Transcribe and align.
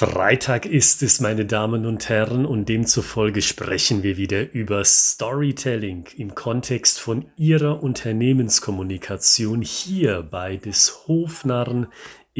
Freitag 0.00 0.64
ist 0.64 1.02
es, 1.02 1.18
meine 1.18 1.44
Damen 1.44 1.84
und 1.84 2.08
Herren, 2.08 2.46
und 2.46 2.68
demzufolge 2.68 3.42
sprechen 3.42 4.04
wir 4.04 4.16
wieder 4.16 4.52
über 4.52 4.84
Storytelling 4.84 6.04
im 6.16 6.36
Kontext 6.36 7.00
von 7.00 7.26
Ihrer 7.36 7.82
Unternehmenskommunikation 7.82 9.60
hier 9.60 10.22
bei 10.22 10.56
des 10.56 11.08
Hofnarren 11.08 11.88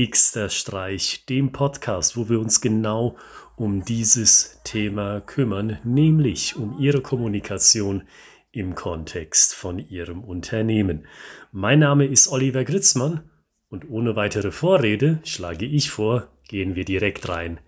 Xter 0.00 0.50
Streich, 0.50 1.24
dem 1.26 1.50
Podcast, 1.50 2.16
wo 2.16 2.28
wir 2.28 2.38
uns 2.38 2.60
genau 2.60 3.16
um 3.56 3.84
dieses 3.84 4.60
Thema 4.62 5.20
kümmern, 5.20 5.80
nämlich 5.82 6.54
um 6.54 6.78
Ihre 6.78 7.00
Kommunikation 7.00 8.04
im 8.52 8.76
Kontext 8.76 9.56
von 9.56 9.80
Ihrem 9.80 10.22
Unternehmen. 10.22 11.08
Mein 11.50 11.80
Name 11.80 12.06
ist 12.06 12.28
Oliver 12.28 12.62
Gritzmann 12.62 13.28
und 13.68 13.90
ohne 13.90 14.14
weitere 14.14 14.52
Vorrede 14.52 15.18
schlage 15.24 15.66
ich 15.66 15.90
vor, 15.90 16.28
gehen 16.48 16.74
wir 16.74 16.84
direkt 16.84 17.28
rein 17.28 17.60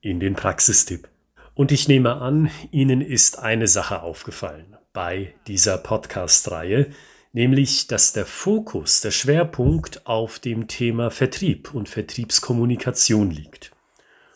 in 0.00 0.20
den 0.20 0.34
Praxistipp. 0.34 1.08
Und 1.54 1.72
ich 1.72 1.88
nehme 1.88 2.20
an, 2.20 2.50
Ihnen 2.70 3.00
ist 3.00 3.38
eine 3.38 3.66
Sache 3.66 4.02
aufgefallen 4.02 4.76
bei 4.92 5.34
dieser 5.46 5.76
Podcast-Reihe, 5.76 6.90
nämlich 7.32 7.88
dass 7.88 8.12
der 8.12 8.26
Fokus, 8.26 9.00
der 9.00 9.10
Schwerpunkt 9.10 10.06
auf 10.06 10.38
dem 10.38 10.68
Thema 10.68 11.10
Vertrieb 11.10 11.74
und 11.74 11.88
Vertriebskommunikation 11.88 13.30
liegt. 13.30 13.72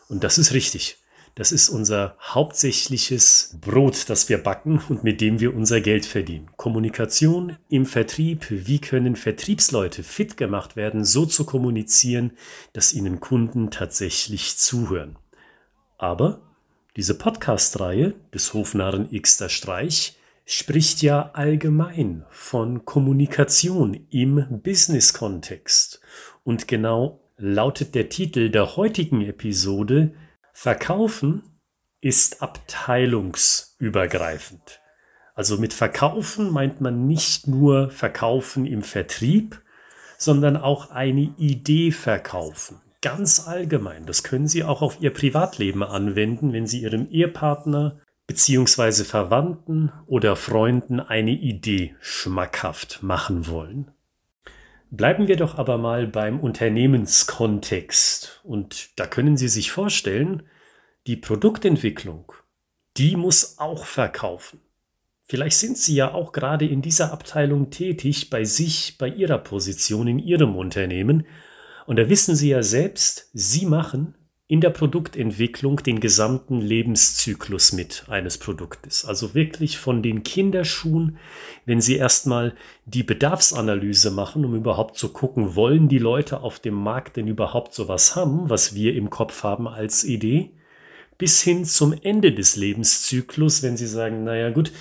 Und 0.08 0.24
das 0.24 0.36
ist 0.36 0.52
richtig. 0.52 1.01
Das 1.34 1.50
ist 1.50 1.70
unser 1.70 2.16
hauptsächliches 2.20 3.56
Brot, 3.58 4.10
das 4.10 4.28
wir 4.28 4.36
backen 4.36 4.82
und 4.90 5.02
mit 5.02 5.22
dem 5.22 5.40
wir 5.40 5.54
unser 5.54 5.80
Geld 5.80 6.04
verdienen. 6.04 6.50
Kommunikation 6.56 7.56
im 7.70 7.86
Vertrieb. 7.86 8.46
Wie 8.50 8.80
können 8.80 9.16
Vertriebsleute 9.16 10.02
fit 10.02 10.36
gemacht 10.36 10.76
werden, 10.76 11.04
so 11.04 11.24
zu 11.24 11.44
kommunizieren, 11.44 12.32
dass 12.74 12.92
ihnen 12.92 13.20
Kunden 13.20 13.70
tatsächlich 13.70 14.58
zuhören? 14.58 15.16
Aber 15.96 16.42
diese 16.96 17.16
Podcast-Reihe 17.16 18.12
des 18.34 18.52
Hofnarren 18.52 19.08
Xter 19.18 19.48
Streich 19.48 20.18
spricht 20.44 21.00
ja 21.00 21.30
allgemein 21.32 22.26
von 22.28 22.84
Kommunikation 22.84 24.06
im 24.10 24.60
Business-Kontext. 24.62 26.02
Und 26.44 26.68
genau 26.68 27.20
lautet 27.38 27.94
der 27.94 28.10
Titel 28.10 28.50
der 28.50 28.76
heutigen 28.76 29.22
Episode 29.22 30.12
Verkaufen 30.52 31.60
ist 32.00 32.42
abteilungsübergreifend. 32.42 34.80
Also 35.34 35.56
mit 35.56 35.72
Verkaufen 35.72 36.50
meint 36.50 36.80
man 36.80 37.06
nicht 37.06 37.46
nur 37.46 37.90
Verkaufen 37.90 38.66
im 38.66 38.82
Vertrieb, 38.82 39.62
sondern 40.18 40.56
auch 40.56 40.90
eine 40.90 41.32
Idee 41.36 41.90
verkaufen. 41.90 42.80
Ganz 43.00 43.48
allgemein. 43.48 44.06
Das 44.06 44.22
können 44.22 44.46
Sie 44.46 44.62
auch 44.62 44.82
auf 44.82 45.00
Ihr 45.00 45.12
Privatleben 45.12 45.82
anwenden, 45.82 46.52
wenn 46.52 46.66
Sie 46.66 46.82
Ihrem 46.82 47.08
Ehepartner 47.08 47.98
beziehungsweise 48.26 49.04
Verwandten 49.04 49.90
oder 50.06 50.36
Freunden 50.36 51.00
eine 51.00 51.32
Idee 51.32 51.96
schmackhaft 52.00 53.02
machen 53.02 53.48
wollen. 53.48 53.90
Bleiben 54.94 55.26
wir 55.26 55.36
doch 55.36 55.56
aber 55.56 55.78
mal 55.78 56.06
beim 56.06 56.38
Unternehmenskontext. 56.38 58.42
Und 58.44 58.90
da 58.96 59.06
können 59.06 59.38
Sie 59.38 59.48
sich 59.48 59.72
vorstellen, 59.72 60.42
die 61.06 61.16
Produktentwicklung, 61.16 62.30
die 62.98 63.16
muss 63.16 63.58
auch 63.58 63.86
verkaufen. 63.86 64.60
Vielleicht 65.22 65.56
sind 65.56 65.78
Sie 65.78 65.94
ja 65.94 66.12
auch 66.12 66.32
gerade 66.32 66.66
in 66.66 66.82
dieser 66.82 67.10
Abteilung 67.10 67.70
tätig, 67.70 68.28
bei 68.28 68.44
sich, 68.44 68.98
bei 68.98 69.08
Ihrer 69.08 69.38
Position 69.38 70.08
in 70.08 70.18
Ihrem 70.18 70.56
Unternehmen. 70.56 71.26
Und 71.86 71.98
da 71.98 72.10
wissen 72.10 72.36
Sie 72.36 72.50
ja 72.50 72.62
selbst, 72.62 73.30
Sie 73.32 73.64
machen 73.64 74.14
in 74.48 74.60
der 74.60 74.70
Produktentwicklung 74.70 75.82
den 75.82 76.00
gesamten 76.00 76.60
Lebenszyklus 76.60 77.72
mit 77.72 78.04
eines 78.08 78.36
Produktes. 78.38 79.04
Also 79.04 79.34
wirklich 79.34 79.78
von 79.78 80.02
den 80.02 80.24
Kinderschuhen, 80.24 81.16
wenn 81.64 81.80
Sie 81.80 81.96
erstmal 81.96 82.54
die 82.84 83.02
Bedarfsanalyse 83.02 84.10
machen, 84.10 84.44
um 84.44 84.54
überhaupt 84.54 84.98
zu 84.98 85.10
gucken, 85.10 85.54
wollen 85.56 85.88
die 85.88 85.98
Leute 85.98 86.40
auf 86.40 86.58
dem 86.58 86.74
Markt 86.74 87.16
denn 87.16 87.28
überhaupt 87.28 87.72
sowas 87.72 88.14
haben, 88.14 88.50
was 88.50 88.74
wir 88.74 88.94
im 88.94 89.10
Kopf 89.10 89.42
haben 89.42 89.68
als 89.68 90.04
Idee, 90.04 90.50
bis 91.16 91.40
hin 91.40 91.64
zum 91.64 91.94
Ende 92.02 92.32
des 92.32 92.56
Lebenszyklus, 92.56 93.62
wenn 93.62 93.76
Sie 93.76 93.86
sagen, 93.86 94.24
naja 94.24 94.50
gut, 94.50 94.72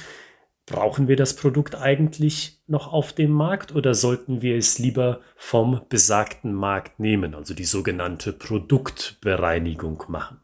Brauchen 0.65 1.07
wir 1.07 1.15
das 1.15 1.35
Produkt 1.35 1.75
eigentlich 1.75 2.61
noch 2.67 2.93
auf 2.93 3.13
dem 3.13 3.31
Markt 3.31 3.75
oder 3.75 3.93
sollten 3.93 4.41
wir 4.41 4.55
es 4.55 4.79
lieber 4.79 5.19
vom 5.35 5.81
besagten 5.89 6.53
Markt 6.53 6.99
nehmen, 6.99 7.35
also 7.35 7.53
die 7.53 7.65
sogenannte 7.65 8.31
Produktbereinigung 8.31 10.03
machen? 10.07 10.39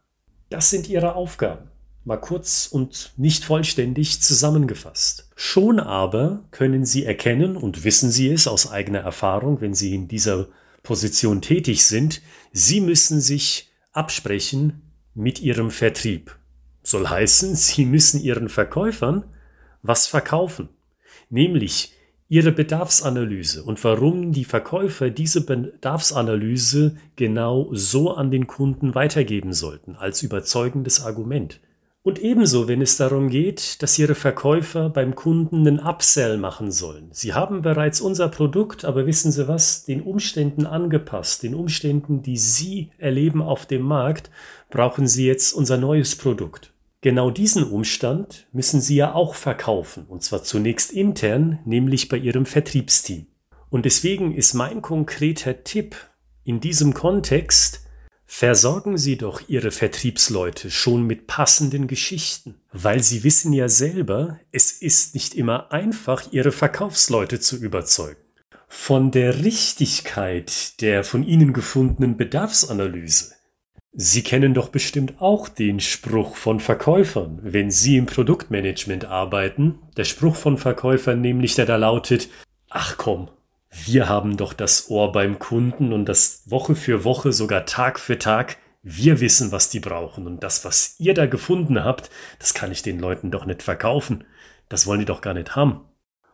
Das 0.50 0.70
sind 0.70 0.88
Ihre 0.88 1.14
Aufgaben. 1.14 1.70
Mal 2.04 2.16
kurz 2.16 2.66
und 2.70 3.12
nicht 3.16 3.44
vollständig 3.44 4.22
zusammengefasst. 4.22 5.30
Schon 5.36 5.78
aber 5.78 6.44
können 6.50 6.84
Sie 6.84 7.04
erkennen 7.04 7.56
und 7.56 7.84
wissen 7.84 8.10
Sie 8.10 8.30
es 8.30 8.48
aus 8.48 8.70
eigener 8.70 9.00
Erfahrung, 9.00 9.60
wenn 9.60 9.74
Sie 9.74 9.94
in 9.94 10.08
dieser 10.08 10.48
Position 10.82 11.42
tätig 11.42 11.84
sind, 11.84 12.22
Sie 12.52 12.80
müssen 12.80 13.20
sich 13.20 13.70
absprechen 13.92 14.82
mit 15.14 15.40
Ihrem 15.40 15.70
Vertrieb. 15.70 16.36
Soll 16.82 17.08
heißen, 17.08 17.54
Sie 17.54 17.84
müssen 17.84 18.22
Ihren 18.22 18.48
Verkäufern 18.48 19.24
was 19.82 20.06
verkaufen, 20.06 20.68
nämlich 21.30 21.92
ihre 22.28 22.52
Bedarfsanalyse 22.52 23.62
und 23.62 23.82
warum 23.84 24.32
die 24.32 24.44
Verkäufer 24.44 25.10
diese 25.10 25.46
Bedarfsanalyse 25.46 26.96
genau 27.16 27.68
so 27.72 28.12
an 28.12 28.30
den 28.30 28.46
Kunden 28.46 28.94
weitergeben 28.94 29.52
sollten 29.52 29.96
als 29.96 30.22
überzeugendes 30.22 31.02
Argument. 31.04 31.60
Und 32.02 32.20
ebenso, 32.20 32.68
wenn 32.68 32.80
es 32.80 32.96
darum 32.96 33.28
geht, 33.28 33.82
dass 33.82 33.98
Ihre 33.98 34.14
Verkäufer 34.14 34.88
beim 34.88 35.14
Kunden 35.14 35.66
einen 35.66 35.78
Upsell 35.78 36.38
machen 36.38 36.70
sollen. 36.70 37.08
Sie 37.10 37.34
haben 37.34 37.60
bereits 37.60 38.00
unser 38.00 38.28
Produkt, 38.28 38.84
aber 38.84 39.04
wissen 39.04 39.30
Sie 39.30 39.48
was, 39.48 39.84
den 39.84 40.00
Umständen 40.00 40.64
angepasst, 40.64 41.42
den 41.42 41.54
Umständen, 41.54 42.22
die 42.22 42.38
Sie 42.38 42.92
erleben 42.96 43.42
auf 43.42 43.66
dem 43.66 43.82
Markt, 43.82 44.30
brauchen 44.70 45.06
Sie 45.06 45.26
jetzt 45.26 45.52
unser 45.52 45.76
neues 45.76 46.16
Produkt. 46.16 46.72
Genau 47.00 47.30
diesen 47.30 47.62
Umstand 47.62 48.48
müssen 48.52 48.80
Sie 48.80 48.96
ja 48.96 49.14
auch 49.14 49.36
verkaufen, 49.36 50.06
und 50.06 50.24
zwar 50.24 50.42
zunächst 50.42 50.90
intern, 50.90 51.60
nämlich 51.64 52.08
bei 52.08 52.16
Ihrem 52.16 52.44
Vertriebsteam. 52.44 53.26
Und 53.70 53.84
deswegen 53.84 54.34
ist 54.34 54.54
mein 54.54 54.82
konkreter 54.82 55.62
Tipp 55.62 55.94
in 56.42 56.58
diesem 56.58 56.94
Kontext, 56.94 57.86
versorgen 58.26 58.98
Sie 58.98 59.16
doch 59.16 59.42
Ihre 59.48 59.70
Vertriebsleute 59.70 60.72
schon 60.72 61.06
mit 61.06 61.28
passenden 61.28 61.86
Geschichten, 61.86 62.56
weil 62.72 63.00
Sie 63.00 63.22
wissen 63.22 63.52
ja 63.52 63.68
selber, 63.68 64.40
es 64.50 64.72
ist 64.72 65.14
nicht 65.14 65.34
immer 65.34 65.70
einfach, 65.70 66.32
Ihre 66.32 66.50
Verkaufsleute 66.50 67.38
zu 67.38 67.56
überzeugen. 67.56 68.20
Von 68.66 69.12
der 69.12 69.44
Richtigkeit 69.44 70.80
der 70.80 71.04
von 71.04 71.22
Ihnen 71.22 71.52
gefundenen 71.52 72.16
Bedarfsanalyse 72.16 73.37
Sie 74.00 74.22
kennen 74.22 74.54
doch 74.54 74.68
bestimmt 74.68 75.14
auch 75.20 75.48
den 75.48 75.80
Spruch 75.80 76.36
von 76.36 76.60
Verkäufern, 76.60 77.40
wenn 77.42 77.72
Sie 77.72 77.96
im 77.96 78.06
Produktmanagement 78.06 79.06
arbeiten. 79.06 79.80
Der 79.96 80.04
Spruch 80.04 80.36
von 80.36 80.56
Verkäufern 80.56 81.20
nämlich, 81.20 81.56
der 81.56 81.66
da 81.66 81.74
lautet, 81.74 82.28
ach 82.70 82.96
komm, 82.96 83.28
wir 83.70 84.08
haben 84.08 84.36
doch 84.36 84.52
das 84.52 84.88
Ohr 84.88 85.10
beim 85.10 85.40
Kunden 85.40 85.92
und 85.92 86.04
das 86.04 86.44
Woche 86.46 86.76
für 86.76 87.02
Woche, 87.02 87.32
sogar 87.32 87.66
Tag 87.66 87.98
für 87.98 88.20
Tag. 88.20 88.58
Wir 88.84 89.18
wissen, 89.18 89.50
was 89.50 89.68
die 89.68 89.80
brauchen 89.80 90.28
und 90.28 90.44
das, 90.44 90.64
was 90.64 90.94
ihr 91.00 91.14
da 91.14 91.26
gefunden 91.26 91.82
habt, 91.82 92.08
das 92.38 92.54
kann 92.54 92.70
ich 92.70 92.82
den 92.82 93.00
Leuten 93.00 93.32
doch 93.32 93.46
nicht 93.46 93.64
verkaufen. 93.64 94.22
Das 94.68 94.86
wollen 94.86 95.00
die 95.00 95.06
doch 95.06 95.22
gar 95.22 95.34
nicht 95.34 95.56
haben. 95.56 95.87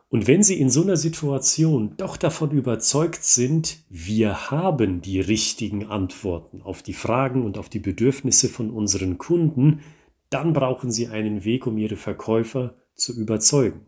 Und 0.09 0.27
wenn 0.27 0.43
Sie 0.43 0.59
in 0.59 0.69
so 0.69 0.83
einer 0.83 0.97
Situation 0.97 1.95
doch 1.97 2.15
davon 2.15 2.51
überzeugt 2.51 3.23
sind, 3.23 3.79
wir 3.89 4.51
haben 4.51 5.01
die 5.01 5.19
richtigen 5.19 5.87
Antworten 5.87 6.61
auf 6.61 6.83
die 6.83 6.93
Fragen 6.93 7.43
und 7.43 7.57
auf 7.57 7.69
die 7.69 7.79
Bedürfnisse 7.79 8.47
von 8.47 8.69
unseren 8.69 9.17
Kunden, 9.17 9.81
dann 10.29 10.53
brauchen 10.53 10.91
Sie 10.91 11.07
einen 11.07 11.43
Weg, 11.43 11.65
um 11.67 11.77
Ihre 11.77 11.97
Verkäufer 11.97 12.75
zu 12.93 13.19
überzeugen. 13.19 13.87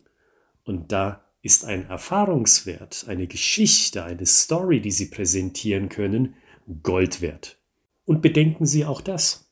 Und 0.64 0.92
da 0.92 1.24
ist 1.42 1.64
ein 1.64 1.86
Erfahrungswert, 1.88 3.06
eine 3.08 3.26
Geschichte, 3.26 4.04
eine 4.04 4.26
Story, 4.26 4.80
die 4.80 4.90
Sie 4.90 5.06
präsentieren 5.06 5.88
können, 5.88 6.34
Gold 6.82 7.20
wert. 7.20 7.58
Und 8.04 8.22
bedenken 8.22 8.66
Sie 8.66 8.84
auch 8.84 9.00
das. 9.00 9.47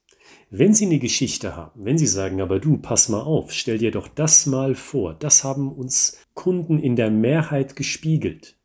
Wenn 0.51 0.75
Sie 0.75 0.87
eine 0.87 0.99
Geschichte 0.99 1.57
haben, 1.57 1.85
wenn 1.85 1.99
Sie 1.99 2.07
sagen, 2.07 2.41
aber 2.41 2.61
du, 2.61 2.79
pass 2.79 3.09
mal 3.09 3.21
auf, 3.21 3.53
stell 3.53 3.79
dir 3.79 3.91
doch 3.91 4.07
das 4.07 4.47
mal 4.47 4.75
vor, 4.75 5.15
das 5.15 5.43
haben 5.43 5.73
uns 5.73 6.19
Kunden 6.35 6.79
in 6.79 6.95
der 6.95 7.11
Mehrheit 7.11 7.75
gespiegelt. 7.75 8.57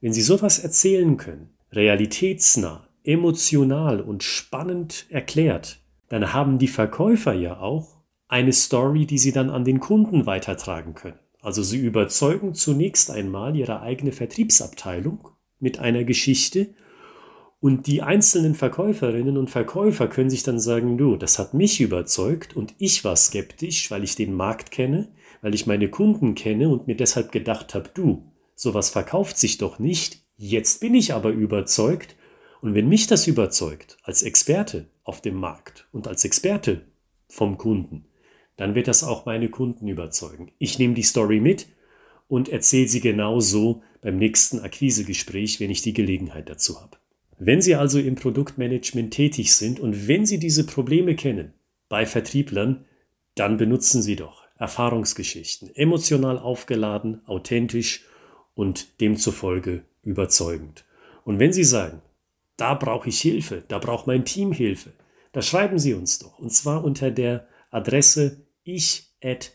Wenn 0.00 0.12
Sie 0.12 0.22
sowas 0.22 0.60
erzählen 0.60 1.16
können, 1.16 1.50
realitätsnah, 1.72 2.88
emotional 3.02 4.00
und 4.00 4.22
spannend 4.22 5.06
erklärt, 5.08 5.80
dann 6.08 6.32
haben 6.32 6.58
die 6.58 6.68
Verkäufer 6.68 7.32
ja 7.32 7.58
auch 7.58 7.96
eine 8.28 8.52
Story, 8.52 9.06
die 9.06 9.18
sie 9.18 9.32
dann 9.32 9.50
an 9.50 9.64
den 9.64 9.80
Kunden 9.80 10.26
weitertragen 10.26 10.94
können. 10.94 11.18
Also 11.40 11.62
sie 11.62 11.78
überzeugen 11.78 12.54
zunächst 12.54 13.10
einmal 13.10 13.56
ihre 13.56 13.80
eigene 13.80 14.12
Vertriebsabteilung 14.12 15.28
mit 15.58 15.78
einer 15.78 16.04
Geschichte 16.04 16.74
Und 17.64 17.86
die 17.86 18.02
einzelnen 18.02 18.54
Verkäuferinnen 18.54 19.38
und 19.38 19.48
Verkäufer 19.48 20.06
können 20.06 20.28
sich 20.28 20.42
dann 20.42 20.60
sagen, 20.60 20.98
du, 20.98 21.16
das 21.16 21.38
hat 21.38 21.54
mich 21.54 21.80
überzeugt 21.80 22.54
und 22.54 22.74
ich 22.76 23.04
war 23.04 23.16
skeptisch, 23.16 23.90
weil 23.90 24.04
ich 24.04 24.16
den 24.16 24.34
Markt 24.34 24.70
kenne, 24.70 25.08
weil 25.40 25.54
ich 25.54 25.66
meine 25.66 25.88
Kunden 25.88 26.34
kenne 26.34 26.68
und 26.68 26.86
mir 26.86 26.94
deshalb 26.94 27.32
gedacht 27.32 27.74
habe, 27.74 27.88
du, 27.94 28.30
sowas 28.54 28.90
verkauft 28.90 29.38
sich 29.38 29.56
doch 29.56 29.78
nicht, 29.78 30.18
jetzt 30.36 30.82
bin 30.82 30.94
ich 30.94 31.14
aber 31.14 31.30
überzeugt 31.30 32.16
und 32.60 32.74
wenn 32.74 32.86
mich 32.86 33.06
das 33.06 33.26
überzeugt 33.26 33.96
als 34.02 34.22
Experte 34.22 34.90
auf 35.02 35.22
dem 35.22 35.36
Markt 35.36 35.88
und 35.90 36.06
als 36.06 36.26
Experte 36.26 36.82
vom 37.30 37.56
Kunden, 37.56 38.04
dann 38.58 38.74
wird 38.74 38.88
das 38.88 39.04
auch 39.04 39.24
meine 39.24 39.48
Kunden 39.48 39.88
überzeugen. 39.88 40.52
Ich 40.58 40.78
nehme 40.78 40.92
die 40.92 41.02
Story 41.02 41.40
mit 41.40 41.66
und 42.28 42.50
erzähle 42.50 42.88
sie 42.88 43.00
genauso 43.00 43.82
beim 44.02 44.18
nächsten 44.18 44.60
Akquisegespräch, 44.60 45.60
wenn 45.60 45.70
ich 45.70 45.80
die 45.80 45.94
Gelegenheit 45.94 46.50
dazu 46.50 46.78
habe. 46.78 46.98
Wenn 47.46 47.60
Sie 47.60 47.74
also 47.74 47.98
im 47.98 48.14
Produktmanagement 48.14 49.12
tätig 49.12 49.54
sind 49.54 49.78
und 49.78 50.08
wenn 50.08 50.24
Sie 50.24 50.38
diese 50.38 50.64
Probleme 50.64 51.14
kennen 51.14 51.52
bei 51.90 52.06
Vertrieblern, 52.06 52.86
dann 53.34 53.58
benutzen 53.58 54.00
Sie 54.00 54.16
doch 54.16 54.44
Erfahrungsgeschichten, 54.56 55.76
emotional 55.76 56.38
aufgeladen, 56.38 57.20
authentisch 57.26 58.06
und 58.54 58.98
demzufolge 59.02 59.84
überzeugend. 60.02 60.86
Und 61.24 61.38
wenn 61.38 61.52
Sie 61.52 61.64
sagen, 61.64 62.00
da 62.56 62.72
brauche 62.72 63.10
ich 63.10 63.20
Hilfe, 63.20 63.62
da 63.68 63.78
braucht 63.78 64.06
mein 64.06 64.24
Team 64.24 64.52
Hilfe, 64.52 64.94
da 65.32 65.42
schreiben 65.42 65.78
Sie 65.78 65.92
uns 65.92 66.20
doch. 66.20 66.38
Und 66.38 66.50
zwar 66.50 66.82
unter 66.82 67.10
der 67.10 67.46
Adresse 67.70 68.40
ich 68.62 69.10
at 69.22 69.52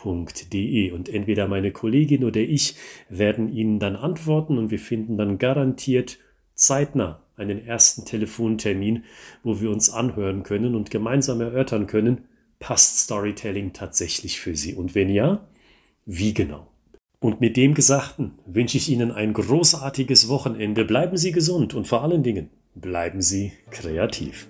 schreibegeschichten.de. 0.00 0.92
Und 0.92 1.08
entweder 1.08 1.48
meine 1.48 1.72
Kollegin 1.72 2.24
oder 2.24 2.40
ich 2.40 2.76
werden 3.08 3.52
Ihnen 3.52 3.78
dann 3.78 3.96
antworten 3.96 4.58
und 4.58 4.70
wir 4.70 4.78
finden 4.78 5.16
dann 5.16 5.38
garantiert 5.38 6.18
zeitnah 6.54 7.22
einen 7.36 7.64
ersten 7.64 8.04
Telefontermin, 8.04 9.04
wo 9.42 9.60
wir 9.60 9.70
uns 9.70 9.90
anhören 9.90 10.42
können 10.42 10.74
und 10.74 10.90
gemeinsam 10.90 11.40
erörtern 11.40 11.86
können, 11.86 12.26
passt 12.58 12.98
Storytelling 12.98 13.72
tatsächlich 13.72 14.40
für 14.40 14.54
Sie? 14.54 14.74
Und 14.74 14.94
wenn 14.94 15.08
ja, 15.08 15.46
wie 16.04 16.34
genau? 16.34 16.66
Und 17.18 17.40
mit 17.40 17.56
dem 17.56 17.74
Gesagten 17.74 18.32
wünsche 18.46 18.76
ich 18.76 18.90
Ihnen 18.90 19.10
ein 19.10 19.32
großartiges 19.32 20.28
Wochenende. 20.28 20.84
Bleiben 20.84 21.16
Sie 21.16 21.32
gesund 21.32 21.74
und 21.74 21.86
vor 21.86 22.02
allen 22.02 22.22
Dingen 22.22 22.50
bleiben 22.74 23.20
Sie 23.20 23.52
kreativ. 23.70 24.48